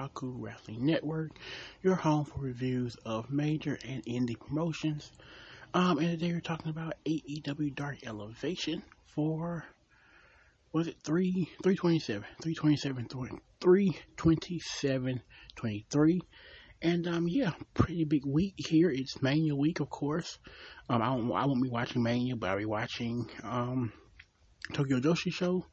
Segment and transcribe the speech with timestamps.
[0.00, 1.32] Otaku Wrestling Network,
[1.82, 5.10] your home for reviews of major and indie promotions.
[5.74, 9.64] Um, and today we're talking about AEW Dark Elevation for,
[10.72, 15.22] was it 3, 327, 327, 327,
[15.56, 16.20] 23.
[16.82, 18.90] And, um, yeah, pretty big week here.
[18.90, 20.38] It's Mania week, of course.
[20.88, 23.92] Um, I, don't, I won't be watching Mania, but I'll be watching, um,
[24.72, 25.66] Tokyo Joshi Show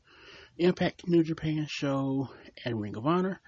[0.59, 2.29] Impact New Japan show
[2.65, 3.39] and Ring of Honor.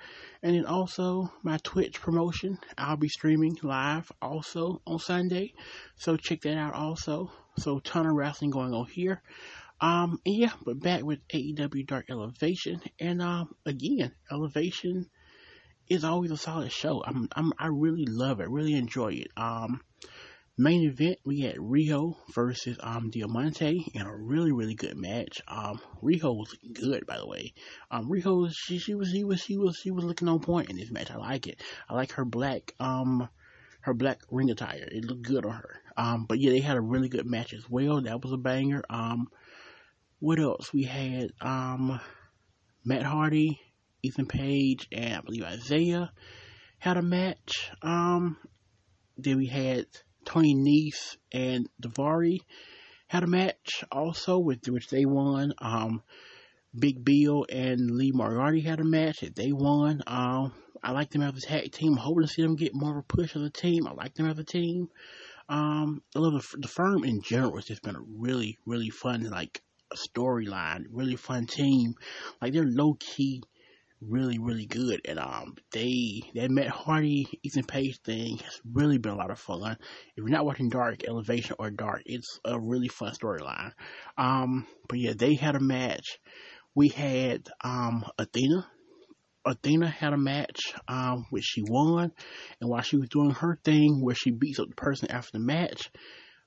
[0.44, 2.60] And then also my Twitch promotion.
[2.78, 5.54] I'll be streaming live also on Sunday.
[5.96, 7.32] So check that out also.
[7.58, 9.22] So ton of wrestling going on here.
[9.82, 12.82] Um yeah, but back with AEW Dark Elevation.
[13.00, 15.10] And um again, Elevation
[15.90, 17.04] is always a solid show.
[17.04, 19.32] I'm, I'm I really love it, really enjoy it.
[19.36, 19.82] Um
[20.62, 25.40] Main event, we had Riho versus um Diamante in a really really good match.
[25.48, 27.54] Um, Riho was good by the way.
[27.90, 30.76] Um, Riho she she was she was she was she was looking on point in
[30.76, 31.12] this match.
[31.12, 31.64] I like it.
[31.90, 33.30] I like her black um
[33.84, 34.86] her black ring attire.
[34.92, 35.82] It looked good on her.
[35.96, 38.02] Um, but yeah, they had a really good match as well.
[38.02, 38.84] That was a banger.
[38.90, 39.30] Um,
[40.20, 40.74] what else?
[40.74, 42.02] We had um
[42.84, 43.62] Matt Hardy,
[44.04, 46.12] Ethan Page, and I believe Isiah
[46.80, 47.72] had a match.
[47.82, 48.36] Um,
[49.18, 49.86] then we had
[50.26, 52.40] Tony Nese and Daivari
[53.08, 55.54] had a match also with which they won.
[55.60, 56.04] Um,
[56.78, 60.04] Big Bill and Lee Moriarty had a match that they won.
[60.06, 60.54] Um,
[60.84, 61.94] I like them as a tag team.
[61.94, 63.88] I'm hoping to see them get more of a push as a team.
[63.88, 64.90] I like them as a team.
[65.50, 67.58] Um, I love the, the firm in general.
[67.58, 69.62] It's just been a really, really fun, like,
[69.96, 70.86] storyline.
[70.92, 71.96] Really fun team.
[72.40, 73.42] Like, they're low key
[74.02, 75.02] really, really good.
[75.06, 79.40] And um, they that Matt Hardy Ethan Page thing has really been a lot of
[79.40, 79.72] fun.
[79.72, 79.78] If
[80.18, 83.72] you're not watching Dark Elevation or Dark, it's a really fun storyline.
[84.18, 86.20] Um, but yeah, they had a match.
[86.76, 88.68] We had um Athena.
[89.46, 92.12] Athena had a match, um, which she won,
[92.60, 95.44] and while she was doing her thing, where she beats up the person after the
[95.44, 95.90] match,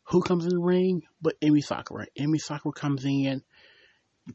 [0.04, 1.02] who comes in the ring?
[1.20, 2.06] But Emi Sakura.
[2.18, 3.42] Emi Sakura comes in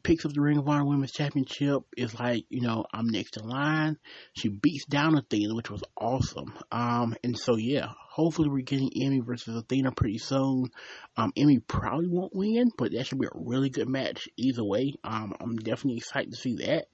[0.02, 1.82] picks up the Ring of Honor Women's Championship.
[1.96, 3.96] Is like, you know, I'm next in line.
[4.34, 6.54] She beats down Athena, which was awesome.
[6.70, 10.70] Um, and so yeah, hopefully we're getting Emi versus Athena pretty soon.
[11.16, 14.94] Um, Emi probably won't win, but that should be a really good match either way.
[15.04, 16.86] Um, I'm definitely excited to see that.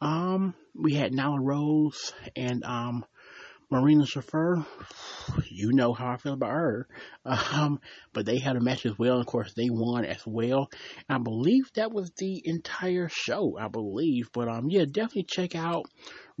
[0.00, 3.04] Um, we had Nyla Rose and um
[3.70, 4.64] Marina Shafir,
[5.50, 6.88] you know how I feel about her.
[7.24, 7.80] Um,
[8.14, 9.20] but they had a match as well.
[9.20, 10.70] Of course, they won as well.
[11.08, 13.58] I believe that was the entire show.
[13.58, 15.84] I believe, but um, yeah, definitely check out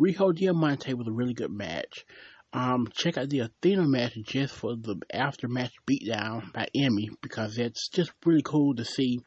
[0.00, 2.06] Riho Diamante was a really good match.
[2.54, 7.56] Um, check out the Athena match just for the after match beatdown by Emi because
[7.56, 9.20] that's just really cool to see.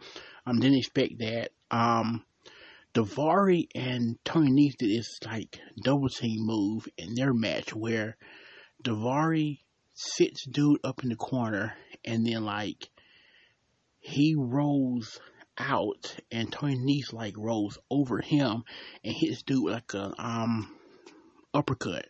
[0.48, 1.50] Um, didn't expect that.
[1.70, 2.26] Um,
[2.94, 8.18] Daivari and Tony Nese did this like double team move in their match where
[8.84, 9.60] Daivari
[9.94, 12.90] sits dude up in the corner and then like
[14.00, 15.20] he rolls
[15.58, 18.64] out and Tony Nese like rolls over him
[19.04, 20.76] and hits dude like a um
[21.54, 22.08] uppercut.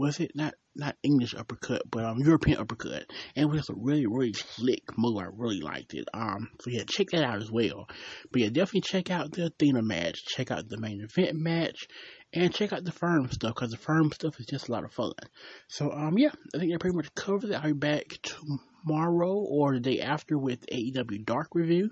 [0.00, 3.04] Was it not not English uppercut, but um European uppercut.
[3.36, 5.18] And it was a really, really slick move.
[5.18, 6.08] I really liked it.
[6.14, 7.86] Um so yeah, check that out as well.
[8.32, 11.86] But yeah, definitely check out the Athena match, check out the main event match,
[12.32, 14.92] and check out the firm stuff because the firm stuff is just a lot of
[14.94, 15.12] fun.
[15.68, 17.56] So um yeah, I think that pretty much covers it.
[17.56, 21.90] I'll be back tomorrow or the day after with AEW Dark review.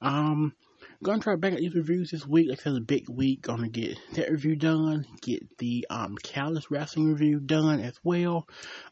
[0.00, 0.54] Um
[1.02, 2.48] gonna try to back out these reviews this week.
[2.48, 3.42] Like I said, a big week.
[3.42, 5.06] Gonna get that review done.
[5.22, 8.48] Get the um Callis wrestling review done as well.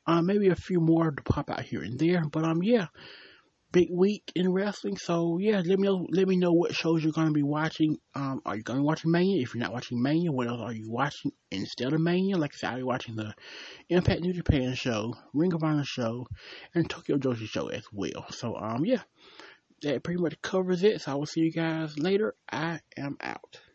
[0.07, 2.23] Um, maybe a few more to pop out here and there.
[2.31, 2.87] But um, yeah,
[3.73, 4.97] big week in wrestling.
[4.97, 6.07] So yeah, let me know.
[6.11, 7.97] Let me know what shows you're gonna be watching.
[8.15, 9.43] Um, are you gonna watch Mania?
[9.43, 12.37] If you're not watching Mania, what else are you watching instead of Mania?
[12.37, 13.35] Like I said, I'll be watching the
[13.89, 16.29] Impact New Japan show, Ring of Honor show,
[16.75, 18.27] and Tokyo Joshi show as well.
[18.31, 19.03] So um, yeah
[19.83, 21.01] that pretty much covers it.
[21.03, 22.35] So I will see you guys later.
[22.51, 23.61] I am out.